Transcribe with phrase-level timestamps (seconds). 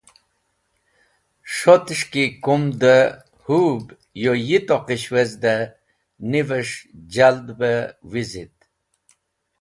[1.55, 3.85] S̃hotes̃h ki kumd dẽ hũb
[4.23, 5.55] yoy Yi-toqish wezde,
[6.31, 6.75] nives̃h
[7.13, 7.71] jald be
[8.11, 8.55] wizit.